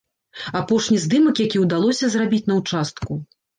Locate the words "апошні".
0.59-0.97